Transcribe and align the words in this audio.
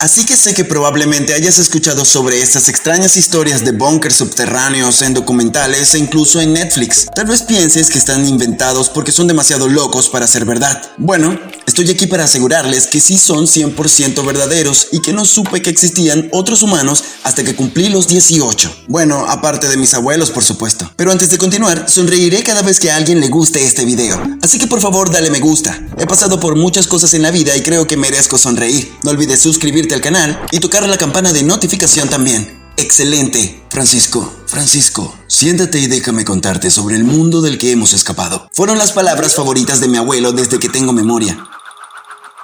Así 0.00 0.24
que 0.24 0.34
sé 0.34 0.54
que 0.54 0.64
probablemente 0.64 1.34
hayas 1.34 1.58
escuchado 1.58 2.06
sobre 2.06 2.40
estas 2.40 2.68
extrañas 2.68 3.18
historias 3.18 3.66
de 3.66 3.72
bunkers 3.72 4.14
subterráneos 4.14 5.02
en 5.02 5.12
documentales 5.12 5.92
e 5.92 5.98
incluso 5.98 6.40
en 6.40 6.54
Netflix. 6.54 7.06
Tal 7.14 7.26
vez 7.26 7.42
pienses 7.42 7.90
que 7.90 7.98
están 7.98 8.26
inventados 8.26 8.88
porque 8.88 9.12
son 9.12 9.26
demasiado 9.26 9.68
locos 9.68 10.08
para 10.08 10.26
ser 10.26 10.46
verdad. 10.46 10.80
Bueno, 10.96 11.38
estoy 11.66 11.90
aquí 11.90 12.06
para 12.06 12.24
asegurarles 12.24 12.86
que 12.86 12.98
sí 12.98 13.18
son 13.18 13.46
100% 13.46 14.24
verdaderos 14.24 14.88
y 14.90 15.02
que 15.02 15.12
no 15.12 15.26
supe 15.26 15.60
que 15.60 15.68
existían 15.68 16.30
otros 16.32 16.62
humanos 16.62 17.04
hasta 17.22 17.44
que 17.44 17.54
cumplí 17.54 17.90
los 17.90 18.08
18. 18.08 18.84
Bueno, 18.88 19.26
aparte 19.28 19.68
de 19.68 19.76
mis 19.76 19.92
abuelos, 19.92 20.30
por 20.30 20.42
supuesto. 20.42 20.90
Pero 20.96 21.12
antes 21.12 21.28
de 21.28 21.36
continuar, 21.36 21.90
sonreiré 21.90 22.42
cada 22.42 22.62
vez 22.62 22.80
que 22.80 22.90
a 22.90 22.96
alguien 22.96 23.20
le 23.20 23.28
guste 23.28 23.62
este 23.62 23.84
video. 23.84 24.18
Así 24.40 24.58
que 24.58 24.66
por 24.66 24.80
favor 24.80 25.10
dale 25.10 25.28
me 25.28 25.40
gusta. 25.40 25.78
He 26.00 26.06
pasado 26.06 26.40
por 26.40 26.56
muchas 26.56 26.86
cosas 26.86 27.12
en 27.12 27.20
la 27.20 27.30
vida 27.30 27.54
y 27.54 27.60
creo 27.60 27.86
que 27.86 27.98
merezco 27.98 28.38
sonreír. 28.38 28.90
No 29.02 29.10
olvides 29.10 29.38
suscribirte 29.38 29.94
al 29.94 30.00
canal 30.00 30.40
y 30.50 30.58
tocar 30.58 30.88
la 30.88 30.96
campana 30.96 31.30
de 31.30 31.42
notificación 31.42 32.08
también. 32.08 32.58
Excelente. 32.78 33.62
Francisco, 33.68 34.32
Francisco, 34.46 35.14
siéntate 35.26 35.78
y 35.78 35.88
déjame 35.88 36.24
contarte 36.24 36.70
sobre 36.70 36.96
el 36.96 37.04
mundo 37.04 37.42
del 37.42 37.58
que 37.58 37.72
hemos 37.72 37.92
escapado. 37.92 38.48
Fueron 38.54 38.78
las 38.78 38.92
palabras 38.92 39.34
favoritas 39.34 39.82
de 39.82 39.88
mi 39.88 39.98
abuelo 39.98 40.32
desde 40.32 40.58
que 40.58 40.70
tengo 40.70 40.94
memoria. 40.94 41.36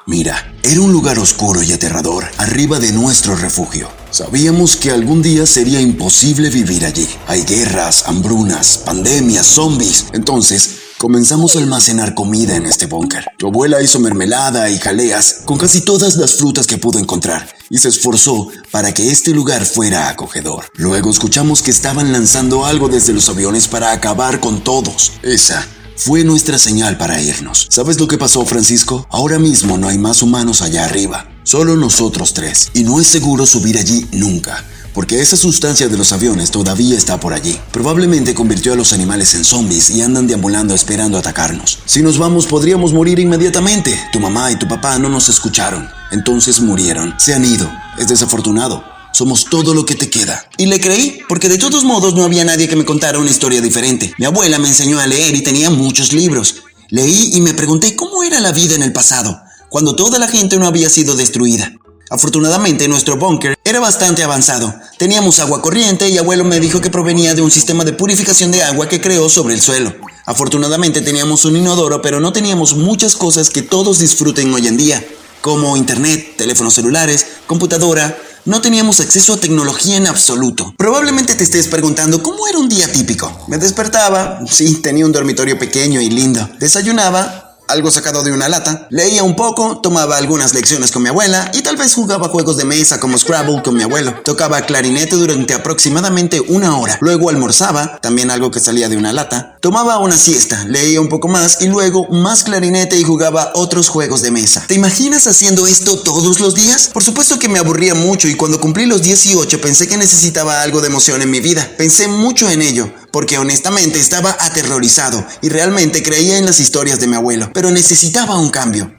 Mira, 0.04 0.54
era 0.62 0.82
un 0.82 0.92
lugar 0.92 1.18
oscuro 1.18 1.62
y 1.62 1.72
aterrador, 1.72 2.26
arriba 2.36 2.78
de 2.78 2.92
nuestro 2.92 3.36
refugio. 3.36 3.88
Sabíamos 4.10 4.76
que 4.76 4.90
algún 4.90 5.20
día 5.20 5.46
sería 5.46 5.80
imposible 5.80 6.50
vivir 6.50 6.84
allí. 6.84 7.08
Hay 7.26 7.42
guerras, 7.42 8.04
hambrunas, 8.06 8.78
pandemias, 8.84 9.46
zombies. 9.46 10.06
Entonces, 10.12 10.75
Comenzamos 10.98 11.54
a 11.54 11.58
almacenar 11.58 12.14
comida 12.14 12.56
en 12.56 12.64
este 12.64 12.86
búnker. 12.86 13.26
Tu 13.36 13.46
abuela 13.46 13.82
hizo 13.82 14.00
mermelada 14.00 14.70
y 14.70 14.78
jaleas 14.78 15.42
con 15.44 15.58
casi 15.58 15.82
todas 15.82 16.16
las 16.16 16.36
frutas 16.36 16.66
que 16.66 16.78
pudo 16.78 16.98
encontrar 16.98 17.54
y 17.68 17.76
se 17.76 17.90
esforzó 17.90 18.48
para 18.70 18.94
que 18.94 19.10
este 19.10 19.32
lugar 19.32 19.66
fuera 19.66 20.08
acogedor. 20.08 20.64
Luego 20.76 21.10
escuchamos 21.10 21.60
que 21.60 21.70
estaban 21.70 22.12
lanzando 22.12 22.64
algo 22.64 22.88
desde 22.88 23.12
los 23.12 23.28
aviones 23.28 23.68
para 23.68 23.92
acabar 23.92 24.40
con 24.40 24.64
todos. 24.64 25.12
Esa 25.22 25.68
fue 25.96 26.24
nuestra 26.24 26.58
señal 26.58 26.96
para 26.96 27.20
irnos. 27.20 27.66
¿Sabes 27.68 28.00
lo 28.00 28.08
que 28.08 28.16
pasó, 28.16 28.46
Francisco? 28.46 29.06
Ahora 29.10 29.38
mismo 29.38 29.76
no 29.76 29.88
hay 29.88 29.98
más 29.98 30.22
humanos 30.22 30.62
allá 30.62 30.86
arriba. 30.86 31.28
Solo 31.42 31.76
nosotros 31.76 32.32
tres. 32.32 32.70
Y 32.72 32.84
no 32.84 33.02
es 33.02 33.06
seguro 33.06 33.44
subir 33.44 33.76
allí 33.76 34.08
nunca 34.12 34.64
porque 34.96 35.20
esa 35.20 35.36
sustancia 35.36 35.88
de 35.88 35.98
los 35.98 36.14
aviones 36.14 36.50
todavía 36.50 36.96
está 36.96 37.20
por 37.20 37.34
allí. 37.34 37.60
Probablemente 37.70 38.34
convirtió 38.34 38.72
a 38.72 38.76
los 38.76 38.94
animales 38.94 39.34
en 39.34 39.44
zombies 39.44 39.90
y 39.90 40.00
andan 40.00 40.26
deambulando 40.26 40.74
esperando 40.74 41.18
atacarnos. 41.18 41.80
Si 41.84 42.02
nos 42.02 42.16
vamos 42.16 42.46
podríamos 42.46 42.94
morir 42.94 43.18
inmediatamente. 43.18 43.94
Tu 44.10 44.20
mamá 44.20 44.50
y 44.50 44.56
tu 44.56 44.66
papá 44.66 44.98
no 44.98 45.10
nos 45.10 45.28
escucharon, 45.28 45.86
entonces 46.12 46.60
murieron. 46.60 47.14
Se 47.18 47.34
han 47.34 47.44
ido. 47.44 47.70
Es 47.98 48.08
desafortunado. 48.08 48.82
Somos 49.12 49.44
todo 49.44 49.74
lo 49.74 49.84
que 49.84 49.96
te 49.96 50.08
queda. 50.08 50.48
Y 50.56 50.64
le 50.64 50.80
creí, 50.80 51.18
porque 51.28 51.50
de 51.50 51.58
todos 51.58 51.84
modos 51.84 52.14
no 52.14 52.24
había 52.24 52.46
nadie 52.46 52.66
que 52.66 52.76
me 52.76 52.86
contara 52.86 53.18
una 53.18 53.30
historia 53.30 53.60
diferente. 53.60 54.14
Mi 54.16 54.24
abuela 54.24 54.58
me 54.58 54.68
enseñó 54.68 54.98
a 54.98 55.06
leer 55.06 55.34
y 55.34 55.42
tenía 55.42 55.68
muchos 55.68 56.14
libros. 56.14 56.62
Leí 56.88 57.32
y 57.34 57.42
me 57.42 57.52
pregunté 57.52 57.96
cómo 57.96 58.22
era 58.22 58.40
la 58.40 58.52
vida 58.52 58.74
en 58.74 58.82
el 58.82 58.94
pasado, 58.94 59.38
cuando 59.68 59.94
toda 59.94 60.18
la 60.18 60.28
gente 60.28 60.56
no 60.56 60.66
había 60.66 60.88
sido 60.88 61.16
destruida. 61.16 61.74
Afortunadamente 62.08 62.86
nuestro 62.86 63.16
búnker 63.16 63.58
era 63.64 63.80
bastante 63.80 64.22
avanzado. 64.22 64.72
Teníamos 64.96 65.40
agua 65.40 65.60
corriente 65.60 66.08
y 66.08 66.18
abuelo 66.18 66.44
me 66.44 66.60
dijo 66.60 66.80
que 66.80 66.90
provenía 66.90 67.34
de 67.34 67.42
un 67.42 67.50
sistema 67.50 67.84
de 67.84 67.92
purificación 67.92 68.52
de 68.52 68.62
agua 68.62 68.88
que 68.88 69.00
creó 69.00 69.28
sobre 69.28 69.54
el 69.54 69.60
suelo. 69.60 69.92
Afortunadamente 70.24 71.00
teníamos 71.00 71.44
un 71.44 71.56
inodoro, 71.56 72.00
pero 72.00 72.20
no 72.20 72.32
teníamos 72.32 72.76
muchas 72.76 73.16
cosas 73.16 73.50
que 73.50 73.62
todos 73.62 73.98
disfruten 73.98 74.54
hoy 74.54 74.68
en 74.68 74.76
día, 74.76 75.04
como 75.40 75.76
internet, 75.76 76.34
teléfonos 76.36 76.74
celulares, 76.74 77.26
computadora. 77.48 78.16
No 78.44 78.60
teníamos 78.60 79.00
acceso 79.00 79.34
a 79.34 79.38
tecnología 79.38 79.96
en 79.96 80.06
absoluto. 80.06 80.74
Probablemente 80.78 81.34
te 81.34 81.42
estés 81.42 81.66
preguntando 81.66 82.22
cómo 82.22 82.46
era 82.46 82.58
un 82.58 82.68
día 82.68 82.90
típico. 82.92 83.44
Me 83.48 83.58
despertaba, 83.58 84.40
sí, 84.48 84.76
tenía 84.76 85.04
un 85.04 85.10
dormitorio 85.10 85.58
pequeño 85.58 86.00
y 86.00 86.08
lindo. 86.08 86.48
Desayunaba, 86.60 87.45
algo 87.68 87.90
sacado 87.90 88.22
de 88.22 88.32
una 88.32 88.48
lata, 88.48 88.86
leía 88.90 89.22
un 89.22 89.36
poco, 89.36 89.78
tomaba 89.78 90.16
algunas 90.16 90.54
lecciones 90.54 90.90
con 90.90 91.02
mi 91.02 91.08
abuela 91.08 91.50
y 91.54 91.62
tal 91.62 91.76
vez 91.76 91.94
jugaba 91.94 92.28
juegos 92.28 92.56
de 92.56 92.64
mesa 92.64 93.00
como 93.00 93.18
Scrabble 93.18 93.62
con 93.62 93.74
mi 93.74 93.82
abuelo. 93.82 94.14
Tocaba 94.24 94.62
clarinete 94.62 95.16
durante 95.16 95.54
aproximadamente 95.54 96.40
una 96.40 96.78
hora, 96.78 96.98
luego 97.00 97.30
almorzaba, 97.30 97.98
también 98.00 98.30
algo 98.30 98.50
que 98.50 98.60
salía 98.60 98.88
de 98.88 98.96
una 98.96 99.12
lata, 99.12 99.56
tomaba 99.60 99.98
una 99.98 100.16
siesta, 100.16 100.64
leía 100.64 101.00
un 101.00 101.08
poco 101.08 101.28
más 101.28 101.60
y 101.60 101.68
luego 101.68 102.06
más 102.10 102.44
clarinete 102.44 102.98
y 102.98 103.04
jugaba 103.04 103.52
otros 103.54 103.88
juegos 103.88 104.22
de 104.22 104.30
mesa. 104.30 104.64
¿Te 104.66 104.74
imaginas 104.74 105.26
haciendo 105.26 105.66
esto 105.66 105.98
todos 105.98 106.40
los 106.40 106.54
días? 106.54 106.90
Por 106.92 107.02
supuesto 107.02 107.38
que 107.38 107.48
me 107.48 107.58
aburría 107.58 107.94
mucho 107.94 108.28
y 108.28 108.34
cuando 108.34 108.60
cumplí 108.60 108.86
los 108.86 109.02
18 109.02 109.60
pensé 109.60 109.88
que 109.88 109.96
necesitaba 109.96 110.62
algo 110.62 110.80
de 110.80 110.88
emoción 110.88 111.22
en 111.22 111.30
mi 111.30 111.40
vida. 111.40 111.68
Pensé 111.76 112.08
mucho 112.08 112.48
en 112.48 112.62
ello, 112.62 112.90
porque 113.16 113.38
honestamente 113.38 113.98
estaba 113.98 114.36
aterrorizado 114.38 115.24
y 115.40 115.48
realmente 115.48 116.02
creía 116.02 116.36
en 116.36 116.44
las 116.44 116.60
historias 116.60 117.00
de 117.00 117.06
mi 117.06 117.16
abuelo, 117.16 117.50
pero 117.54 117.70
necesitaba 117.70 118.38
un 118.38 118.50
cambio. 118.50 118.92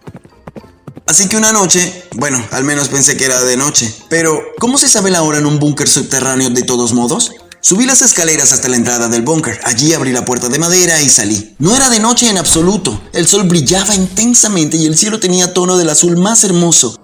Así 1.06 1.28
que 1.28 1.38
una 1.38 1.54
noche, 1.54 2.06
bueno, 2.16 2.44
al 2.50 2.64
menos 2.64 2.88
pensé 2.88 3.16
que 3.16 3.26
era 3.26 3.44
de 3.44 3.58
noche, 3.58 3.94
pero 4.10 4.42
¿cómo 4.58 4.80
se 4.80 4.90
sabe 4.90 5.12
la 5.12 5.22
hora 5.22 5.38
en 5.38 5.46
un 5.46 5.60
búnker 5.60 5.88
subterráneo 5.88 6.50
de 6.50 6.64
todos 6.64 6.94
modos? 6.94 7.34
Subí 7.62 7.86
las 7.86 8.02
escaleras 8.02 8.54
hasta 8.54 8.70
la 8.70 8.78
entrada 8.78 9.08
del 9.08 9.22
búnker. 9.22 9.60
Allí 9.66 9.94
abrí 9.94 10.12
la 10.12 10.26
puerta 10.26 10.50
de 10.50 10.58
madera 10.58 11.00
y 11.00 11.10
salí. 11.10 11.56
No 11.60 11.76
era 11.76 11.92
de 11.92 12.00
noche 12.00 12.28
en 12.28 12.40
absoluto. 12.40 13.00
El 13.14 13.28
sol 13.28 13.44
brillaba 13.44 13.94
intensamente 13.94 14.78
y 14.78 14.88
el 14.88 14.98
cielo 14.98 15.20
tenía 15.20 15.54
tono 15.54 15.78
del 15.78 15.92
azul 15.92 16.18
más 16.18 16.44
hermoso. 16.44 17.00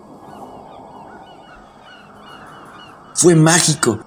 Fue 3.13 3.35
mágico. 3.35 4.03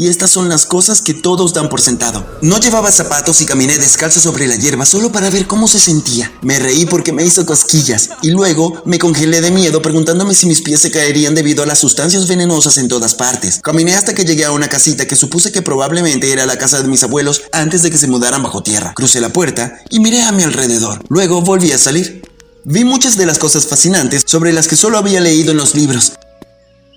Y 0.00 0.08
estas 0.08 0.30
son 0.30 0.48
las 0.48 0.64
cosas 0.64 1.02
que 1.02 1.12
todos 1.12 1.52
dan 1.52 1.68
por 1.68 1.82
sentado. 1.82 2.26
No 2.40 2.58
llevaba 2.58 2.90
zapatos 2.90 3.42
y 3.42 3.44
caminé 3.44 3.76
descalzo 3.76 4.18
sobre 4.18 4.46
la 4.46 4.56
hierba 4.56 4.86
solo 4.86 5.12
para 5.12 5.28
ver 5.28 5.46
cómo 5.46 5.68
se 5.68 5.78
sentía. 5.78 6.32
Me 6.40 6.58
reí 6.58 6.86
porque 6.86 7.12
me 7.12 7.22
hizo 7.22 7.44
cosquillas 7.44 8.08
y 8.22 8.30
luego 8.30 8.82
me 8.86 8.98
congelé 8.98 9.42
de 9.42 9.50
miedo 9.50 9.82
preguntándome 9.82 10.34
si 10.34 10.46
mis 10.46 10.62
pies 10.62 10.80
se 10.80 10.90
caerían 10.90 11.34
debido 11.34 11.62
a 11.62 11.66
las 11.66 11.80
sustancias 11.80 12.26
venenosas 12.26 12.78
en 12.78 12.88
todas 12.88 13.14
partes. 13.14 13.60
Caminé 13.62 13.94
hasta 13.94 14.14
que 14.14 14.24
llegué 14.24 14.46
a 14.46 14.52
una 14.52 14.70
casita 14.70 15.06
que 15.06 15.16
supuse 15.16 15.52
que 15.52 15.60
probablemente 15.60 16.32
era 16.32 16.46
la 16.46 16.56
casa 16.56 16.80
de 16.80 16.88
mis 16.88 17.02
abuelos 17.02 17.42
antes 17.52 17.82
de 17.82 17.90
que 17.90 17.98
se 17.98 18.08
mudaran 18.08 18.42
bajo 18.42 18.62
tierra. 18.62 18.94
Crucé 18.96 19.20
la 19.20 19.34
puerta 19.34 19.80
y 19.90 20.00
miré 20.00 20.22
a 20.22 20.32
mi 20.32 20.44
alrededor. 20.44 21.04
Luego 21.10 21.42
volví 21.42 21.72
a 21.72 21.78
salir. 21.78 22.22
Vi 22.64 22.84
muchas 22.84 23.16
de 23.16 23.24
las 23.24 23.38
cosas 23.38 23.66
fascinantes 23.66 24.22
sobre 24.26 24.52
las 24.52 24.68
que 24.68 24.76
solo 24.76 24.98
había 24.98 25.20
leído 25.20 25.50
en 25.52 25.56
los 25.56 25.74
libros, 25.74 26.12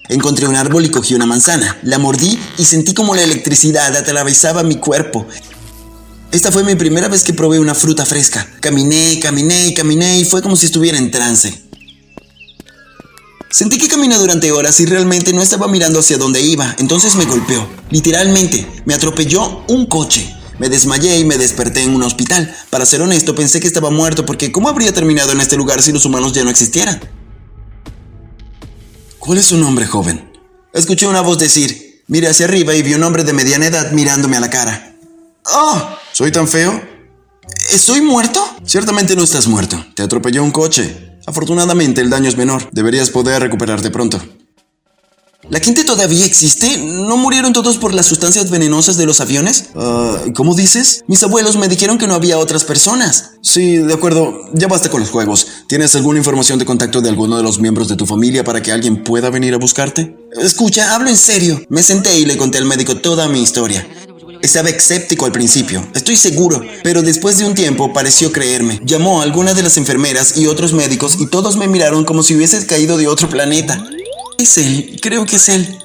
Encontré 0.09 0.47
un 0.47 0.55
árbol 0.55 0.85
y 0.85 0.89
cogí 0.89 1.15
una 1.15 1.25
manzana. 1.25 1.77
La 1.83 1.97
mordí 1.97 2.37
y 2.57 2.65
sentí 2.65 2.93
como 2.93 3.15
la 3.15 3.23
electricidad 3.23 3.95
atravesaba 3.95 4.63
mi 4.63 4.75
cuerpo. 4.75 5.25
Esta 6.31 6.51
fue 6.51 6.63
mi 6.63 6.75
primera 6.75 7.07
vez 7.07 7.23
que 7.23 7.33
probé 7.33 7.59
una 7.59 7.75
fruta 7.75 8.05
fresca. 8.05 8.47
Caminé, 8.59 9.19
caminé 9.19 9.67
y 9.67 9.73
caminé 9.73 10.19
y 10.19 10.25
fue 10.25 10.41
como 10.41 10.55
si 10.55 10.65
estuviera 10.65 10.97
en 10.97 11.11
trance. 11.11 11.61
Sentí 13.49 13.77
que 13.77 13.87
caminé 13.87 14.17
durante 14.17 14.51
horas 14.51 14.79
y 14.79 14.87
realmente 14.87 15.31
no 15.31 15.43
estaba 15.43 15.67
mirando 15.67 15.99
hacia 15.99 16.17
dónde 16.17 16.41
iba, 16.41 16.75
entonces 16.79 17.15
me 17.15 17.25
golpeó. 17.25 17.69
Literalmente, 17.91 18.67
me 18.85 18.95
atropelló 18.95 19.63
un 19.67 19.85
coche. 19.85 20.35
Me 20.57 20.69
desmayé 20.69 21.19
y 21.19 21.23
me 21.23 21.37
desperté 21.37 21.83
en 21.83 21.93
un 21.93 22.03
hospital. 22.03 22.51
Para 22.71 22.85
ser 22.87 23.01
honesto, 23.03 23.35
pensé 23.35 23.59
que 23.59 23.67
estaba 23.67 23.91
muerto 23.91 24.25
porque 24.25 24.51
¿cómo 24.51 24.69
habría 24.69 24.91
terminado 24.91 25.31
en 25.31 25.39
este 25.39 25.55
lugar 25.55 25.83
si 25.83 25.91
los 25.91 26.05
humanos 26.05 26.33
ya 26.33 26.43
no 26.43 26.49
existieran? 26.49 26.99
¿Cuál 29.25 29.37
es 29.37 29.45
su 29.45 29.57
nombre, 29.57 29.87
joven? 29.87 30.33
Escuché 30.73 31.07
una 31.07 31.21
voz 31.21 31.39
decir, 31.39 32.03
miré 32.07 32.27
hacia 32.27 32.45
arriba 32.45 32.75
y 32.75 32.81
vi 32.81 32.93
un 32.93 33.03
hombre 33.03 33.23
de 33.23 33.31
mediana 33.31 33.67
edad 33.67 33.93
mirándome 33.93 34.35
a 34.35 34.41
la 34.41 34.49
cara. 34.49 34.97
¡Oh! 35.45 35.81
¿Soy 36.11 36.29
tan 36.29 36.45
feo? 36.45 36.81
¿Estoy 37.71 38.01
muerto? 38.01 38.45
Ciertamente 38.65 39.15
no 39.15 39.23
estás 39.23 39.47
muerto. 39.47 39.81
Te 39.95 40.03
atropelló 40.03 40.43
un 40.43 40.51
coche. 40.51 41.21
Afortunadamente 41.25 42.01
el 42.01 42.09
daño 42.09 42.27
es 42.27 42.35
menor. 42.35 42.67
Deberías 42.73 43.11
poder 43.11 43.41
recuperarte 43.41 43.91
pronto. 43.91 44.21
¿La 45.49 45.59
gente 45.59 45.83
todavía 45.83 46.25
existe? 46.25 46.77
¿No 46.77 47.17
murieron 47.17 47.51
todos 47.51 47.77
por 47.77 47.93
las 47.93 48.05
sustancias 48.05 48.49
venenosas 48.49 48.95
de 48.95 49.05
los 49.05 49.19
aviones? 49.19 49.65
Ah, 49.75 50.17
¿Cómo 50.35 50.55
dices? 50.55 51.03
Mis 51.07 51.21
abuelos 51.21 51.57
me 51.57 51.67
dijeron 51.67 51.97
que 51.97 52.07
no 52.07 52.13
había 52.15 52.37
otras 52.37 52.63
personas. 52.63 53.31
Sí, 53.41 53.77
de 53.77 53.93
acuerdo. 53.93 54.39
Ya 54.53 54.67
basta 54.67 54.89
con 54.89 55.01
los 55.01 55.09
juegos. 55.09 55.47
¿Tienes 55.67 55.95
alguna 55.95 56.19
información 56.19 56.59
de 56.59 56.65
contacto 56.65 57.01
de 57.01 57.09
alguno 57.09 57.35
de 57.35 57.43
los 57.43 57.59
miembros 57.59 57.89
de 57.89 57.97
tu 57.97 58.05
familia 58.05 58.45
para 58.45 58.61
que 58.61 58.71
alguien 58.71 59.03
pueda 59.03 59.29
venir 59.29 59.53
a 59.53 59.57
buscarte? 59.57 60.15
Escucha, 60.41 60.95
hablo 60.95 61.09
en 61.09 61.17
serio. 61.17 61.61
Me 61.67 61.83
senté 61.83 62.17
y 62.17 62.25
le 62.25 62.37
conté 62.37 62.57
al 62.57 62.65
médico 62.65 62.95
toda 62.95 63.27
mi 63.27 63.41
historia. 63.41 63.85
Estaba 64.41 64.69
escéptico 64.69 65.25
al 65.25 65.31
principio, 65.31 65.87
estoy 65.95 66.17
seguro, 66.17 66.61
pero 66.83 67.01
después 67.01 67.37
de 67.37 67.45
un 67.45 67.55
tiempo 67.55 67.93
pareció 67.93 68.33
creerme. 68.33 68.81
Llamó 68.83 69.21
a 69.21 69.23
alguna 69.23 69.53
de 69.53 69.63
las 69.63 69.77
enfermeras 69.77 70.35
y 70.35 70.47
otros 70.47 70.73
médicos 70.73 71.15
y 71.17 71.27
todos 71.27 71.55
me 71.55 71.69
miraron 71.69 72.03
como 72.03 72.23
si 72.23 72.35
hubiese 72.35 72.65
caído 72.65 72.97
de 72.97 73.07
otro 73.07 73.29
planeta. 73.29 73.81
Es 74.37 74.57
él, 74.57 74.99
creo 75.01 75.25
que 75.25 75.37
es 75.37 75.49
él. 75.49 75.79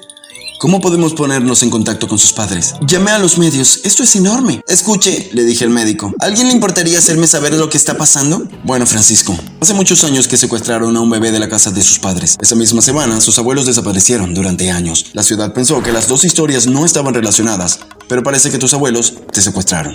¿Cómo 0.58 0.80
podemos 0.80 1.14
ponernos 1.14 1.62
en 1.62 1.70
contacto 1.70 2.08
con 2.08 2.18
sus 2.18 2.32
padres? 2.32 2.74
Llamé 2.84 3.12
a 3.12 3.20
los 3.20 3.38
medios. 3.38 3.80
Esto 3.84 4.02
es 4.02 4.16
enorme. 4.16 4.60
Escuche, 4.66 5.30
le 5.32 5.44
dije 5.44 5.62
al 5.62 5.70
médico. 5.70 6.12
¿Alguien 6.18 6.48
le 6.48 6.54
importaría 6.54 6.98
hacerme 6.98 7.28
saber 7.28 7.54
lo 7.54 7.70
que 7.70 7.76
está 7.76 7.96
pasando? 7.96 8.42
Bueno, 8.64 8.84
Francisco, 8.84 9.38
hace 9.60 9.74
muchos 9.74 10.02
años 10.02 10.26
que 10.26 10.36
secuestraron 10.36 10.96
a 10.96 11.00
un 11.00 11.10
bebé 11.10 11.30
de 11.30 11.38
la 11.38 11.48
casa 11.48 11.70
de 11.70 11.80
sus 11.80 12.00
padres. 12.00 12.36
Esa 12.40 12.56
misma 12.56 12.82
semana, 12.82 13.20
sus 13.20 13.38
abuelos 13.38 13.66
desaparecieron 13.66 14.34
durante 14.34 14.72
años. 14.72 15.06
La 15.12 15.22
ciudad 15.22 15.52
pensó 15.52 15.80
que 15.80 15.92
las 15.92 16.08
dos 16.08 16.24
historias 16.24 16.66
no 16.66 16.84
estaban 16.84 17.14
relacionadas, 17.14 17.78
pero 18.08 18.24
parece 18.24 18.50
que 18.50 18.58
tus 18.58 18.74
abuelos 18.74 19.14
te 19.32 19.40
secuestraron. 19.42 19.94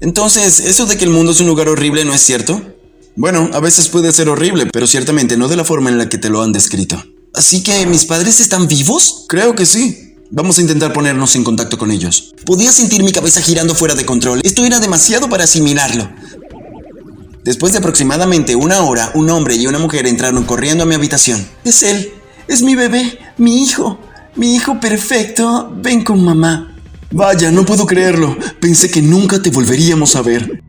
Entonces, 0.00 0.60
¿eso 0.60 0.86
de 0.86 0.96
que 0.96 1.04
el 1.04 1.10
mundo 1.10 1.32
es 1.32 1.40
un 1.40 1.48
lugar 1.48 1.68
horrible 1.68 2.04
no 2.04 2.14
es 2.14 2.20
cierto? 2.20 2.62
Bueno, 3.18 3.50
a 3.52 3.58
veces 3.58 3.88
puede 3.88 4.12
ser 4.12 4.28
horrible, 4.28 4.66
pero 4.72 4.86
ciertamente 4.86 5.36
no 5.36 5.48
de 5.48 5.56
la 5.56 5.64
forma 5.64 5.90
en 5.90 5.98
la 5.98 6.08
que 6.08 6.18
te 6.18 6.28
lo 6.28 6.40
han 6.40 6.52
descrito. 6.52 7.02
Así 7.34 7.64
que, 7.64 7.84
¿mis 7.84 8.04
padres 8.04 8.38
están 8.38 8.68
vivos? 8.68 9.24
Creo 9.28 9.56
que 9.56 9.66
sí. 9.66 10.14
Vamos 10.30 10.56
a 10.56 10.60
intentar 10.60 10.92
ponernos 10.92 11.34
en 11.34 11.42
contacto 11.42 11.78
con 11.78 11.90
ellos. 11.90 12.32
Podía 12.46 12.70
sentir 12.70 13.02
mi 13.02 13.10
cabeza 13.10 13.42
girando 13.42 13.74
fuera 13.74 13.96
de 13.96 14.06
control. 14.06 14.40
Esto 14.44 14.64
era 14.64 14.78
demasiado 14.78 15.28
para 15.28 15.42
asimilarlo. 15.42 16.08
Después 17.42 17.72
de 17.72 17.78
aproximadamente 17.78 18.54
una 18.54 18.82
hora, 18.82 19.10
un 19.14 19.28
hombre 19.30 19.56
y 19.56 19.66
una 19.66 19.80
mujer 19.80 20.06
entraron 20.06 20.44
corriendo 20.44 20.84
a 20.84 20.86
mi 20.86 20.94
habitación. 20.94 21.44
Es 21.64 21.82
él. 21.82 22.12
Es 22.46 22.62
mi 22.62 22.76
bebé. 22.76 23.18
Mi 23.36 23.64
hijo. 23.64 23.98
Mi 24.36 24.54
hijo 24.54 24.78
perfecto. 24.78 25.72
Ven 25.74 26.04
con 26.04 26.22
mamá. 26.22 26.76
Vaya, 27.10 27.50
no 27.50 27.66
puedo 27.66 27.84
creerlo. 27.84 28.38
Pensé 28.60 28.88
que 28.88 29.02
nunca 29.02 29.42
te 29.42 29.50
volveríamos 29.50 30.14
a 30.14 30.22
ver. 30.22 30.67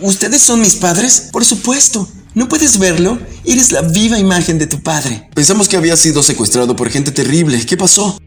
¿Ustedes 0.00 0.42
son 0.42 0.60
mis 0.60 0.76
padres? 0.76 1.28
Por 1.32 1.44
supuesto. 1.44 2.08
¿No 2.34 2.48
puedes 2.48 2.78
verlo? 2.78 3.18
Eres 3.44 3.72
la 3.72 3.82
viva 3.82 4.18
imagen 4.18 4.58
de 4.58 4.66
tu 4.66 4.82
padre. 4.82 5.28
Pensamos 5.34 5.68
que 5.68 5.76
había 5.76 5.96
sido 5.96 6.22
secuestrado 6.22 6.74
por 6.74 6.90
gente 6.90 7.10
terrible. 7.10 7.64
¿Qué 7.66 7.76
pasó? 7.76 8.18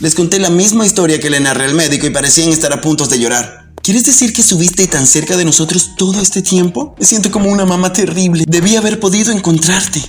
Les 0.00 0.14
conté 0.14 0.40
la 0.40 0.50
misma 0.50 0.84
historia 0.84 1.20
que 1.20 1.30
le 1.30 1.38
narré 1.38 1.66
al 1.66 1.74
médico 1.74 2.06
y 2.06 2.10
parecían 2.10 2.48
estar 2.48 2.72
a 2.72 2.80
punto 2.80 3.06
de 3.06 3.20
llorar. 3.20 3.72
¿Quieres 3.82 4.04
decir 4.04 4.32
que 4.32 4.42
subiste 4.42 4.86
tan 4.88 5.06
cerca 5.06 5.36
de 5.36 5.44
nosotros 5.44 5.90
todo 5.96 6.20
este 6.20 6.42
tiempo? 6.42 6.96
Me 6.98 7.06
siento 7.06 7.30
como 7.30 7.50
una 7.50 7.64
mamá 7.64 7.92
terrible. 7.92 8.44
Debí 8.48 8.74
haber 8.76 8.98
podido 8.98 9.30
encontrarte. 9.30 10.02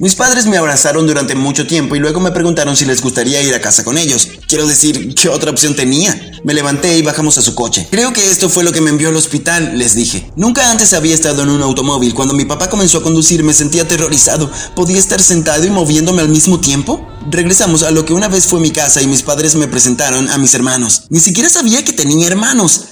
Mis 0.00 0.14
padres 0.14 0.46
me 0.46 0.56
abrazaron 0.56 1.08
durante 1.08 1.34
mucho 1.34 1.66
tiempo 1.66 1.96
y 1.96 1.98
luego 1.98 2.20
me 2.20 2.30
preguntaron 2.30 2.76
si 2.76 2.84
les 2.84 3.02
gustaría 3.02 3.42
ir 3.42 3.52
a 3.52 3.60
casa 3.60 3.82
con 3.82 3.98
ellos. 3.98 4.28
Quiero 4.46 4.64
decir, 4.64 5.12
¿qué 5.16 5.28
otra 5.28 5.50
opción 5.50 5.74
tenía? 5.74 6.38
Me 6.44 6.54
levanté 6.54 6.96
y 6.96 7.02
bajamos 7.02 7.36
a 7.36 7.42
su 7.42 7.56
coche. 7.56 7.88
Creo 7.90 8.12
que 8.12 8.30
esto 8.30 8.48
fue 8.48 8.62
lo 8.62 8.70
que 8.70 8.80
me 8.80 8.90
envió 8.90 9.08
al 9.08 9.16
hospital, 9.16 9.76
les 9.76 9.96
dije. 9.96 10.30
Nunca 10.36 10.70
antes 10.70 10.92
había 10.92 11.16
estado 11.16 11.42
en 11.42 11.48
un 11.48 11.62
automóvil. 11.62 12.14
Cuando 12.14 12.32
mi 12.32 12.44
papá 12.44 12.70
comenzó 12.70 12.98
a 12.98 13.02
conducir 13.02 13.42
me 13.42 13.52
sentía 13.52 13.82
aterrorizado. 13.82 14.48
¿Podía 14.76 14.98
estar 14.98 15.20
sentado 15.20 15.64
y 15.64 15.70
moviéndome 15.70 16.22
al 16.22 16.28
mismo 16.28 16.60
tiempo? 16.60 17.04
Regresamos 17.28 17.82
a 17.82 17.90
lo 17.90 18.04
que 18.04 18.12
una 18.12 18.28
vez 18.28 18.46
fue 18.46 18.60
mi 18.60 18.70
casa 18.70 19.02
y 19.02 19.08
mis 19.08 19.22
padres 19.22 19.56
me 19.56 19.66
presentaron 19.66 20.30
a 20.30 20.38
mis 20.38 20.54
hermanos. 20.54 21.06
Ni 21.10 21.18
siquiera 21.18 21.48
sabía 21.48 21.84
que 21.84 21.92
tenía 21.92 22.28
hermanos. 22.28 22.84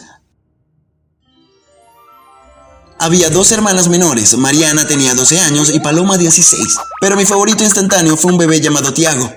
Había 3.07 3.31
dos 3.31 3.53
hermanas 3.53 3.89
menores, 3.89 4.37
Mariana 4.37 4.89
tenía 4.89 5.15
12 5.15 5.39
años 5.39 5.71
y 5.73 5.79
Paloma 5.79 6.19
16, 6.19 6.77
pero 7.01 7.15
mi 7.15 7.25
favorito 7.25 7.63
instantáneo 7.63 8.17
fue 8.17 8.33
un 8.33 8.39
bebé 8.39 8.61
llamado 8.61 8.93
Tiago. 8.93 9.33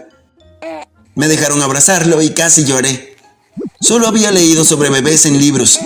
Me 1.13 1.27
dejaron 1.27 1.61
abrazarlo 1.61 2.19
y 2.23 2.31
casi 2.31 2.63
lloré. 2.63 3.15
Solo 3.79 4.07
había 4.07 4.31
leído 4.31 4.65
sobre 4.65 4.89
bebés 4.89 5.27
en 5.27 5.39
libros. 5.39 5.77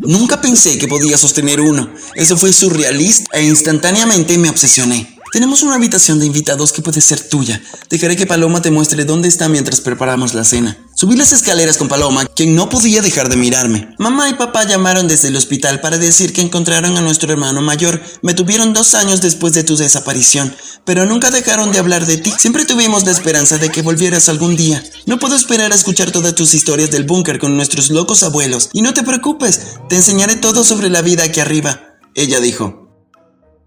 Nunca 0.00 0.40
pensé 0.40 0.78
que 0.78 0.88
podía 0.88 1.16
sostener 1.16 1.60
uno. 1.60 1.88
Eso 2.16 2.36
fue 2.36 2.52
surrealista 2.52 3.38
e 3.38 3.44
instantáneamente 3.44 4.36
me 4.36 4.50
obsesioné. 4.50 5.17
Tenemos 5.30 5.62
una 5.62 5.74
habitación 5.74 6.18
de 6.18 6.26
invitados 6.26 6.72
que 6.72 6.80
puede 6.80 7.02
ser 7.02 7.20
tuya. 7.20 7.60
Dejaré 7.90 8.16
que 8.16 8.26
Paloma 8.26 8.62
te 8.62 8.70
muestre 8.70 9.04
dónde 9.04 9.28
está 9.28 9.48
mientras 9.48 9.80
preparamos 9.80 10.32
la 10.32 10.44
cena. 10.44 10.78
Subí 10.94 11.16
las 11.16 11.32
escaleras 11.32 11.76
con 11.76 11.86
Paloma, 11.88 12.24
quien 12.24 12.54
no 12.54 12.70
podía 12.70 13.02
dejar 13.02 13.28
de 13.28 13.36
mirarme. 13.36 13.94
Mamá 13.98 14.30
y 14.30 14.34
papá 14.34 14.64
llamaron 14.64 15.06
desde 15.06 15.28
el 15.28 15.36
hospital 15.36 15.80
para 15.80 15.98
decir 15.98 16.32
que 16.32 16.40
encontraron 16.40 16.96
a 16.96 17.02
nuestro 17.02 17.30
hermano 17.30 17.60
mayor. 17.60 18.02
Me 18.22 18.32
tuvieron 18.32 18.72
dos 18.72 18.94
años 18.94 19.20
después 19.20 19.52
de 19.52 19.64
tu 19.64 19.76
desaparición, 19.76 20.54
pero 20.84 21.04
nunca 21.04 21.30
dejaron 21.30 21.72
de 21.72 21.78
hablar 21.78 22.06
de 22.06 22.16
ti. 22.16 22.32
Siempre 22.38 22.64
tuvimos 22.64 23.04
la 23.04 23.12
esperanza 23.12 23.58
de 23.58 23.70
que 23.70 23.82
volvieras 23.82 24.28
algún 24.30 24.56
día. 24.56 24.82
No 25.06 25.18
puedo 25.18 25.36
esperar 25.36 25.72
a 25.72 25.76
escuchar 25.76 26.10
todas 26.10 26.34
tus 26.34 26.54
historias 26.54 26.90
del 26.90 27.04
búnker 27.04 27.38
con 27.38 27.54
nuestros 27.54 27.90
locos 27.90 28.22
abuelos. 28.22 28.70
Y 28.72 28.80
no 28.80 28.94
te 28.94 29.02
preocupes, 29.02 29.60
te 29.88 29.96
enseñaré 29.96 30.36
todo 30.36 30.64
sobre 30.64 30.88
la 30.88 31.02
vida 31.02 31.24
aquí 31.24 31.40
arriba. 31.40 31.98
Ella 32.14 32.40
dijo. 32.40 32.87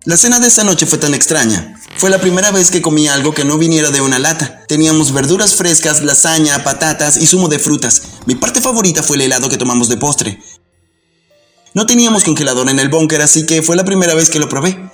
La 0.03 0.17
cena 0.17 0.39
de 0.39 0.47
esa 0.47 0.63
noche 0.63 0.87
fue 0.87 0.97
tan 0.97 1.13
extraña. 1.13 1.79
Fue 1.97 2.09
la 2.09 2.19
primera 2.19 2.49
vez 2.49 2.71
que 2.71 2.81
comí 2.81 3.07
algo 3.07 3.35
que 3.35 3.45
no 3.45 3.59
viniera 3.59 3.91
de 3.91 4.01
una 4.01 4.17
lata. 4.17 4.63
Teníamos 4.67 5.11
verduras 5.11 5.53
frescas, 5.53 6.01
lasaña, 6.01 6.63
patatas 6.63 7.17
y 7.17 7.27
zumo 7.27 7.49
de 7.49 7.59
frutas. 7.59 8.01
Mi 8.25 8.33
parte 8.33 8.61
favorita 8.61 9.03
fue 9.03 9.17
el 9.17 9.23
helado 9.23 9.47
que 9.47 9.57
tomamos 9.57 9.89
de 9.89 9.97
postre. 9.97 10.41
No 11.75 11.85
teníamos 11.85 12.23
congelador 12.23 12.67
en 12.69 12.79
el 12.79 12.89
búnker, 12.89 13.21
así 13.21 13.45
que 13.45 13.61
fue 13.61 13.75
la 13.75 13.85
primera 13.85 14.15
vez 14.15 14.31
que 14.31 14.39
lo 14.39 14.49
probé. 14.49 14.89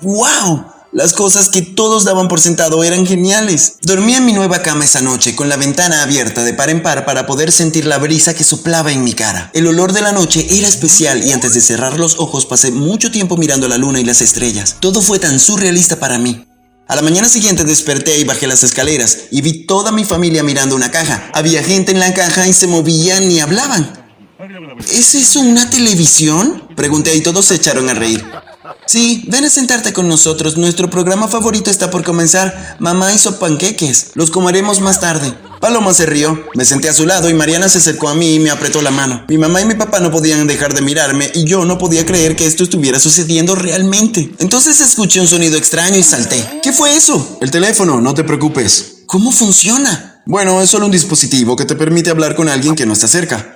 ¡Wow! 0.00 0.75
Las 0.96 1.12
cosas 1.12 1.50
que 1.50 1.60
todos 1.60 2.04
daban 2.04 2.26
por 2.26 2.40
sentado 2.40 2.82
eran 2.82 3.04
geniales. 3.06 3.74
Dormí 3.82 4.14
en 4.14 4.24
mi 4.24 4.32
nueva 4.32 4.62
cama 4.62 4.86
esa 4.86 5.02
noche 5.02 5.36
con 5.36 5.50
la 5.50 5.58
ventana 5.58 6.02
abierta 6.02 6.42
de 6.42 6.54
par 6.54 6.70
en 6.70 6.82
par 6.82 7.04
para 7.04 7.26
poder 7.26 7.52
sentir 7.52 7.84
la 7.84 7.98
brisa 7.98 8.32
que 8.32 8.44
soplaba 8.44 8.92
en 8.92 9.04
mi 9.04 9.12
cara. 9.12 9.50
El 9.52 9.66
olor 9.66 9.92
de 9.92 10.00
la 10.00 10.12
noche 10.12 10.46
era 10.48 10.66
especial 10.66 11.22
y 11.22 11.32
antes 11.32 11.52
de 11.52 11.60
cerrar 11.60 12.00
los 12.00 12.18
ojos 12.18 12.46
pasé 12.46 12.70
mucho 12.70 13.10
tiempo 13.10 13.36
mirando 13.36 13.68
la 13.68 13.76
luna 13.76 14.00
y 14.00 14.04
las 14.04 14.22
estrellas. 14.22 14.76
Todo 14.80 15.02
fue 15.02 15.18
tan 15.18 15.38
surrealista 15.38 16.00
para 16.00 16.18
mí. 16.18 16.46
A 16.88 16.96
la 16.96 17.02
mañana 17.02 17.28
siguiente 17.28 17.64
desperté 17.64 18.18
y 18.18 18.24
bajé 18.24 18.46
las 18.46 18.62
escaleras 18.62 19.24
y 19.30 19.42
vi 19.42 19.66
toda 19.66 19.92
mi 19.92 20.06
familia 20.06 20.42
mirando 20.42 20.74
una 20.74 20.90
caja. 20.90 21.30
Había 21.34 21.62
gente 21.62 21.92
en 21.92 22.00
la 22.00 22.14
caja 22.14 22.48
y 22.48 22.54
se 22.54 22.68
movían 22.68 23.30
y 23.30 23.40
hablaban. 23.40 24.06
¿Es 24.90 25.14
eso 25.14 25.40
una 25.40 25.68
televisión? 25.68 26.68
Pregunté 26.74 27.14
y 27.14 27.20
todos 27.20 27.44
se 27.44 27.56
echaron 27.56 27.90
a 27.90 27.92
reír. 27.92 28.24
Sí, 28.86 29.24
ven 29.26 29.44
a 29.44 29.50
sentarte 29.50 29.92
con 29.92 30.08
nosotros. 30.08 30.56
Nuestro 30.56 30.88
programa 30.88 31.26
favorito 31.26 31.70
está 31.70 31.90
por 31.90 32.04
comenzar. 32.04 32.76
Mamá 32.78 33.12
hizo 33.12 33.38
panqueques. 33.38 34.12
Los 34.14 34.30
comeremos 34.30 34.80
más 34.80 35.00
tarde. 35.00 35.34
Paloma 35.60 35.92
se 35.92 36.06
rió. 36.06 36.40
Me 36.54 36.64
senté 36.64 36.88
a 36.88 36.94
su 36.94 37.04
lado 37.04 37.28
y 37.28 37.34
Mariana 37.34 37.68
se 37.68 37.78
acercó 37.78 38.08
a 38.08 38.14
mí 38.14 38.34
y 38.34 38.38
me 38.38 38.50
apretó 38.50 38.82
la 38.82 38.92
mano. 38.92 39.24
Mi 39.28 39.38
mamá 39.38 39.60
y 39.60 39.64
mi 39.64 39.74
papá 39.74 39.98
no 39.98 40.12
podían 40.12 40.46
dejar 40.46 40.72
de 40.72 40.82
mirarme 40.82 41.32
y 41.34 41.44
yo 41.44 41.64
no 41.64 41.78
podía 41.78 42.06
creer 42.06 42.36
que 42.36 42.46
esto 42.46 42.62
estuviera 42.62 43.00
sucediendo 43.00 43.56
realmente. 43.56 44.32
Entonces 44.38 44.80
escuché 44.80 45.20
un 45.20 45.26
sonido 45.26 45.58
extraño 45.58 45.96
y 45.96 46.04
salté. 46.04 46.60
¿Qué 46.62 46.72
fue 46.72 46.94
eso? 46.96 47.38
El 47.40 47.50
teléfono, 47.50 48.00
no 48.00 48.14
te 48.14 48.22
preocupes. 48.22 48.98
¿Cómo 49.06 49.32
funciona? 49.32 50.22
Bueno, 50.26 50.60
es 50.62 50.70
solo 50.70 50.86
un 50.86 50.92
dispositivo 50.92 51.56
que 51.56 51.64
te 51.64 51.74
permite 51.74 52.10
hablar 52.10 52.36
con 52.36 52.48
alguien 52.48 52.76
que 52.76 52.86
no 52.86 52.92
está 52.92 53.08
cerca. 53.08 53.55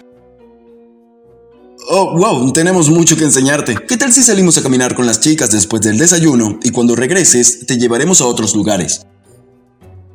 Oh, 1.92 2.16
wow, 2.16 2.52
tenemos 2.52 2.88
mucho 2.88 3.16
que 3.16 3.24
enseñarte. 3.24 3.74
¿Qué 3.74 3.96
tal 3.96 4.12
si 4.12 4.22
salimos 4.22 4.56
a 4.56 4.62
caminar 4.62 4.94
con 4.94 5.06
las 5.06 5.18
chicas 5.18 5.50
después 5.50 5.82
del 5.82 5.98
desayuno 5.98 6.60
y 6.62 6.70
cuando 6.70 6.94
regreses 6.94 7.66
te 7.66 7.78
llevaremos 7.78 8.20
a 8.20 8.26
otros 8.26 8.54
lugares? 8.54 9.00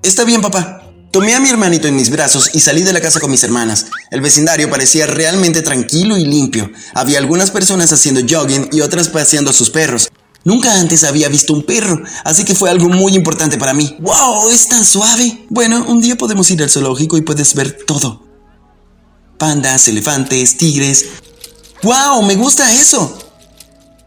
Está 0.01 0.24
bien, 0.24 0.41
papá. 0.41 0.89
Tomé 1.12 1.36
a 1.36 1.41
mi 1.41 1.50
hermanito 1.50 1.89
en 1.89 1.98
mis 1.98 2.10
brazos 2.10 2.51
y 2.53 2.62
salí 2.62 2.84
de 2.84 2.94
la 2.94 3.01
casa 3.01 3.20
con 3.20 3.29
mis 3.29 3.44
hermanas. 3.44 3.88
El 4.10 4.22
vecindario 4.22 4.70
parecía 4.70 5.05
realmente 5.05 5.62
tranquilo 5.63 6.17
y 6.17 6.24
limpio. 6.24 6.72
Había 6.94 7.20
algunas 7.20 7.51
personas 7.51 7.91
haciendo 7.91 8.22
jogging 8.22 8.70
y 8.72 8.79
otras 8.79 9.10
paseando 9.10 9.51
a 9.51 9.53
sus 9.53 9.70
perros. 9.70 10.10
Nunca 10.46 10.79
antes 10.79 11.03
había 11.03 11.27
visto 11.27 11.51
un 11.51 11.63
perro, 11.63 12.01
así 12.24 12.46
que 12.46 12.55
fue 12.55 12.70
algo 12.70 12.88
muy 12.88 13.15
importante 13.15 13.58
para 13.58 13.74
mí. 13.74 13.98
¡Wow! 14.00 14.50
Es 14.50 14.70
tan 14.70 14.86
suave. 14.86 15.46
Bueno, 15.50 15.84
un 15.89 16.00
día 16.00 16.15
podemos 16.15 16.50
ir 16.51 16.63
al 16.63 16.70
zoológico 16.70 17.17
y 17.17 17.22
puedes 17.22 17.53
ver 17.53 17.79
todo. 17.86 18.24
Pandas, 19.38 19.89
elefantes, 19.89 20.55
tigres, 20.55 21.05
¡Wow! 21.84 22.24
Me 22.24 22.36
gusta 22.36 22.72
eso. 22.72 23.17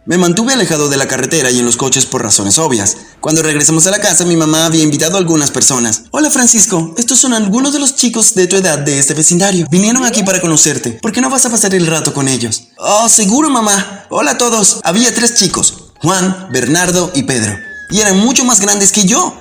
Me 0.04 0.16
mantuve 0.16 0.54
alejado 0.54 0.88
de 0.88 0.96
la 0.96 1.06
carretera 1.06 1.50
y 1.50 1.58
en 1.58 1.66
los 1.66 1.76
coches 1.76 2.06
por 2.06 2.22
razones 2.22 2.58
obvias. 2.58 2.96
Cuando 3.20 3.42
regresamos 3.42 3.87
a 3.87 3.90
la 3.90 4.00
casa, 4.00 4.25
mi 4.25 4.38
mamá 4.38 4.64
había 4.64 4.82
invitado 4.82 5.16
a 5.16 5.18
algunas 5.18 5.50
personas. 5.50 6.04
Hola 6.12 6.30
Francisco, 6.30 6.94
estos 6.96 7.18
son 7.18 7.34
algunos 7.34 7.75
de 7.75 7.78
los 7.78 7.94
chicos 7.94 8.34
de 8.34 8.46
tu 8.46 8.56
edad 8.56 8.78
de 8.78 8.98
este 8.98 9.12
vecindario. 9.12 9.66
Vinieron 9.70 10.06
aquí 10.06 10.22
para 10.22 10.40
conocerte. 10.40 10.92
¿Por 10.92 11.12
qué 11.12 11.20
no 11.20 11.28
vas 11.28 11.44
a 11.44 11.50
pasar 11.50 11.75
el 11.75 11.87
rato 11.87 12.14
con 12.14 12.26
ellos? 12.26 12.68
Oh, 12.78 13.06
seguro 13.10 13.50
mamá. 13.50 14.06
Hola 14.08 14.30
a 14.30 14.38
todos. 14.38 14.80
Había 14.82 15.14
tres 15.14 15.34
chicos, 15.34 15.75
Juan, 16.00 16.48
Bernardo 16.50 17.12
y 17.14 17.25
Pedro. 17.25 17.58
Y 17.90 18.00
eran 18.00 18.18
mucho 18.18 18.46
más 18.46 18.60
grandes 18.60 18.92
que 18.92 19.04
yo. 19.04 19.38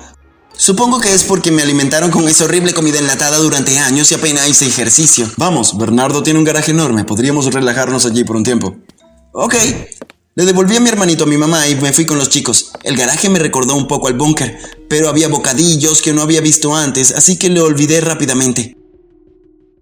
Supongo 0.58 1.00
que 1.00 1.14
es 1.14 1.22
porque 1.22 1.52
me 1.52 1.62
alimentaron 1.62 2.10
con 2.10 2.28
esa 2.28 2.44
horrible 2.44 2.74
comida 2.74 2.98
enlatada 2.98 3.36
durante 3.38 3.78
años 3.78 4.10
y 4.10 4.16
apenas 4.16 4.48
hice 4.48 4.66
ejercicio. 4.66 5.30
Vamos, 5.36 5.78
Bernardo 5.78 6.24
tiene 6.24 6.40
un 6.40 6.44
garaje 6.44 6.72
enorme, 6.72 7.04
podríamos 7.04 7.54
relajarnos 7.54 8.04
allí 8.04 8.24
por 8.24 8.34
un 8.34 8.42
tiempo. 8.42 8.76
Ok. 9.32 9.54
Le 10.34 10.44
devolví 10.44 10.76
a 10.76 10.80
mi 10.80 10.88
hermanito 10.88 11.24
a 11.24 11.26
mi 11.28 11.38
mamá 11.38 11.68
y 11.68 11.76
me 11.76 11.92
fui 11.92 12.06
con 12.06 12.18
los 12.18 12.28
chicos. 12.28 12.72
El 12.82 12.96
garaje 12.96 13.28
me 13.28 13.38
recordó 13.38 13.76
un 13.76 13.86
poco 13.86 14.08
al 14.08 14.14
búnker, 14.14 14.58
pero 14.88 15.08
había 15.08 15.28
bocadillos 15.28 16.02
que 16.02 16.12
no 16.12 16.22
había 16.22 16.40
visto 16.40 16.74
antes, 16.74 17.12
así 17.12 17.38
que 17.38 17.50
lo 17.50 17.64
olvidé 17.64 18.00
rápidamente. 18.00 18.76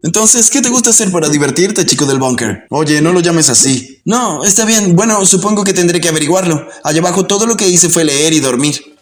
Entonces, 0.02 0.50
¿qué 0.50 0.60
te 0.60 0.68
gusta 0.68 0.90
hacer 0.90 1.10
para 1.10 1.30
divertirte, 1.30 1.86
chico 1.86 2.04
del 2.04 2.18
búnker? 2.18 2.66
Oye, 2.68 3.00
no 3.00 3.14
lo 3.14 3.20
llames 3.20 3.48
así. 3.48 4.02
No, 4.04 4.44
está 4.44 4.66
bien. 4.66 4.94
Bueno, 4.94 5.24
supongo 5.24 5.64
que 5.64 5.72
tendré 5.72 6.02
que 6.02 6.08
averiguarlo. 6.08 6.68
Allá 6.84 7.00
abajo 7.00 7.24
todo 7.24 7.46
lo 7.46 7.56
que 7.56 7.66
hice 7.66 7.88
fue 7.88 8.04
leer 8.04 8.34
y 8.34 8.40
dormir. 8.40 8.94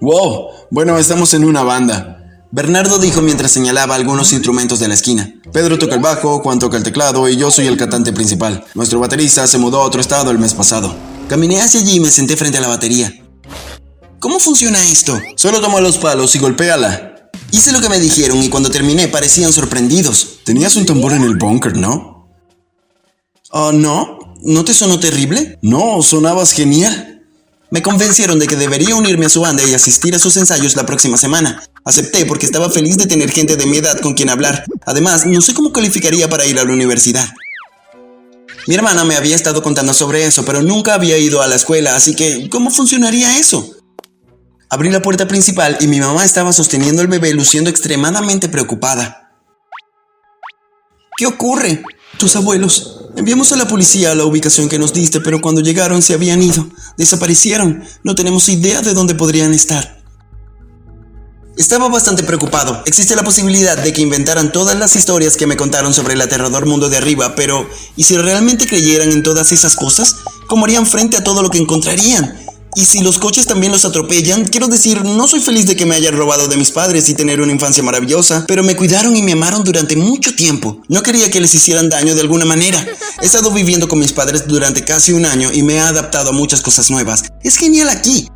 Wow, 0.00 0.50
bueno, 0.70 0.98
estamos 0.98 1.34
en 1.34 1.44
una 1.44 1.62
banda. 1.62 2.16
Bernardo 2.50 2.98
dijo 2.98 3.22
mientras 3.22 3.50
señalaba 3.50 3.94
algunos 3.94 4.32
instrumentos 4.32 4.78
de 4.80 4.88
la 4.88 4.94
esquina. 4.94 5.34
Pedro 5.52 5.78
toca 5.78 5.94
el 5.94 6.00
bajo, 6.00 6.38
Juan 6.40 6.58
toca 6.58 6.76
el 6.76 6.82
teclado 6.82 7.28
y 7.28 7.36
yo 7.36 7.50
soy 7.50 7.66
el 7.66 7.76
cantante 7.76 8.12
principal. 8.12 8.64
Nuestro 8.74 9.00
baterista 9.00 9.46
se 9.46 9.58
mudó 9.58 9.82
a 9.82 9.84
otro 9.84 10.00
estado 10.00 10.30
el 10.30 10.38
mes 10.38 10.54
pasado. 10.54 10.94
Caminé 11.28 11.60
hacia 11.60 11.80
allí 11.80 11.96
y 11.96 12.00
me 12.00 12.10
senté 12.10 12.36
frente 12.36 12.58
a 12.58 12.60
la 12.60 12.68
batería. 12.68 13.12
¿Cómo 14.18 14.38
funciona 14.38 14.82
esto? 14.82 15.20
Solo 15.36 15.60
toma 15.60 15.80
los 15.80 15.98
palos 15.98 16.34
y 16.34 16.38
golpéala. 16.38 17.30
Hice 17.50 17.72
lo 17.72 17.80
que 17.80 17.88
me 17.88 18.00
dijeron 18.00 18.42
y 18.42 18.48
cuando 18.48 18.70
terminé 18.70 19.08
parecían 19.08 19.52
sorprendidos. 19.52 20.38
Tenías 20.44 20.76
un 20.76 20.86
tambor 20.86 21.12
en 21.12 21.22
el 21.22 21.36
búnker, 21.36 21.76
¿no? 21.76 22.28
Oh, 23.50 23.72
no. 23.72 24.18
¿No 24.42 24.64
te 24.64 24.74
sonó 24.74 24.98
terrible? 24.98 25.58
No, 25.62 26.02
sonabas 26.02 26.52
genial. 26.52 27.15
Me 27.70 27.82
convencieron 27.82 28.38
de 28.38 28.46
que 28.46 28.56
debería 28.56 28.94
unirme 28.94 29.26
a 29.26 29.28
su 29.28 29.40
banda 29.40 29.62
y 29.64 29.74
asistir 29.74 30.14
a 30.14 30.18
sus 30.18 30.36
ensayos 30.36 30.76
la 30.76 30.86
próxima 30.86 31.16
semana. 31.16 31.62
Acepté 31.84 32.24
porque 32.24 32.46
estaba 32.46 32.70
feliz 32.70 32.96
de 32.96 33.06
tener 33.06 33.30
gente 33.30 33.56
de 33.56 33.66
mi 33.66 33.78
edad 33.78 33.98
con 34.00 34.14
quien 34.14 34.30
hablar. 34.30 34.64
Además, 34.84 35.26
no 35.26 35.40
sé 35.40 35.52
cómo 35.52 35.72
calificaría 35.72 36.28
para 36.28 36.46
ir 36.46 36.58
a 36.58 36.64
la 36.64 36.72
universidad. 36.72 37.28
Mi 38.68 38.74
hermana 38.74 39.04
me 39.04 39.16
había 39.16 39.36
estado 39.36 39.62
contando 39.62 39.94
sobre 39.94 40.24
eso, 40.24 40.44
pero 40.44 40.62
nunca 40.62 40.94
había 40.94 41.18
ido 41.18 41.42
a 41.42 41.46
la 41.46 41.54
escuela, 41.54 41.94
así 41.94 42.16
que 42.16 42.48
¿cómo 42.50 42.70
funcionaría 42.70 43.38
eso? 43.38 43.76
Abrí 44.68 44.90
la 44.90 45.02
puerta 45.02 45.28
principal 45.28 45.76
y 45.80 45.86
mi 45.86 46.00
mamá 46.00 46.24
estaba 46.24 46.52
sosteniendo 46.52 47.00
el 47.02 47.08
bebé 47.08 47.32
luciendo 47.32 47.70
extremadamente 47.70 48.48
preocupada. 48.48 49.30
¿Qué 51.16 51.26
ocurre? 51.26 51.82
Tus 52.18 52.34
abuelos. 52.34 53.05
Enviamos 53.16 53.50
a 53.52 53.56
la 53.56 53.66
policía 53.66 54.12
a 54.12 54.14
la 54.14 54.26
ubicación 54.26 54.68
que 54.68 54.78
nos 54.78 54.92
diste, 54.92 55.20
pero 55.20 55.40
cuando 55.40 55.62
llegaron 55.62 56.02
se 56.02 56.12
habían 56.12 56.42
ido. 56.42 56.68
Desaparecieron. 56.98 57.82
No 58.04 58.14
tenemos 58.14 58.48
idea 58.50 58.82
de 58.82 58.92
dónde 58.92 59.14
podrían 59.14 59.54
estar. 59.54 60.02
Estaba 61.56 61.88
bastante 61.88 62.22
preocupado. 62.22 62.82
Existe 62.84 63.16
la 63.16 63.24
posibilidad 63.24 63.78
de 63.78 63.94
que 63.94 64.02
inventaran 64.02 64.52
todas 64.52 64.78
las 64.78 64.94
historias 64.94 65.38
que 65.38 65.46
me 65.46 65.56
contaron 65.56 65.94
sobre 65.94 66.12
el 66.12 66.20
aterrador 66.20 66.66
mundo 66.66 66.90
de 66.90 66.98
arriba, 66.98 67.34
pero 67.34 67.66
¿y 67.96 68.04
si 68.04 68.18
realmente 68.18 68.66
creyeran 68.66 69.10
en 69.10 69.22
todas 69.22 69.50
esas 69.50 69.74
cosas? 69.74 70.16
¿Cómo 70.46 70.66
harían 70.66 70.84
frente 70.84 71.16
a 71.16 71.24
todo 71.24 71.42
lo 71.42 71.48
que 71.48 71.56
encontrarían? 71.56 72.38
Y 72.76 72.84
si 72.84 73.00
los 73.00 73.18
coches 73.18 73.46
también 73.46 73.72
los 73.72 73.86
atropellan, 73.86 74.44
quiero 74.44 74.68
decir, 74.68 75.02
no 75.02 75.26
soy 75.26 75.40
feliz 75.40 75.64
de 75.64 75.74
que 75.74 75.86
me 75.86 75.94
hayan 75.94 76.14
robado 76.14 76.46
de 76.46 76.58
mis 76.58 76.70
padres 76.70 77.08
y 77.08 77.14
tener 77.14 77.40
una 77.40 77.50
infancia 77.50 77.82
maravillosa, 77.82 78.44
pero 78.46 78.62
me 78.62 78.76
cuidaron 78.76 79.16
y 79.16 79.22
me 79.22 79.32
amaron 79.32 79.64
durante 79.64 79.96
mucho 79.96 80.34
tiempo. 80.34 80.82
No 80.88 81.02
quería 81.02 81.30
que 81.30 81.40
les 81.40 81.54
hicieran 81.54 81.88
daño 81.88 82.14
de 82.14 82.20
alguna 82.20 82.44
manera. 82.44 82.86
He 83.22 83.24
estado 83.24 83.50
viviendo 83.50 83.88
con 83.88 83.98
mis 83.98 84.12
padres 84.12 84.46
durante 84.46 84.84
casi 84.84 85.14
un 85.14 85.24
año 85.24 85.50
y 85.54 85.62
me 85.62 85.76
he 85.76 85.80
adaptado 85.80 86.28
a 86.28 86.32
muchas 86.34 86.60
cosas 86.60 86.90
nuevas. 86.90 87.24
Es 87.42 87.56
genial 87.56 87.88
aquí. 87.88 88.28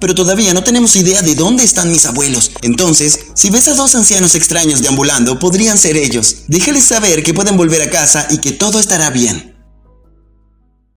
Pero 0.00 0.14
todavía 0.14 0.52
no 0.52 0.62
tenemos 0.62 0.94
idea 0.94 1.22
de 1.22 1.34
dónde 1.34 1.64
están 1.64 1.90
mis 1.90 2.04
abuelos. 2.04 2.50
Entonces, 2.60 3.18
si 3.34 3.48
ves 3.48 3.68
a 3.68 3.74
dos 3.74 3.94
ancianos 3.94 4.34
extraños 4.34 4.82
deambulando, 4.82 5.38
podrían 5.38 5.78
ser 5.78 5.96
ellos. 5.96 6.42
Déjales 6.46 6.84
saber 6.84 7.22
que 7.22 7.32
pueden 7.32 7.56
volver 7.56 7.80
a 7.80 7.90
casa 7.90 8.28
y 8.28 8.36
que 8.36 8.52
todo 8.52 8.80
estará 8.80 9.08
bien. 9.08 9.57